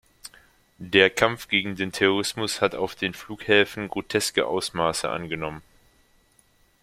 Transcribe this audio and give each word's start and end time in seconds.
Der 0.79 1.11
Kampf 1.11 1.47
gegen 1.47 1.75
den 1.75 1.91
Terrorismus 1.91 2.59
hat 2.59 2.73
auf 2.73 2.95
den 2.95 3.13
Flughäfen 3.13 3.87
groteske 3.87 4.47
Ausmaße 4.47 5.07
angenommen. 5.07 5.61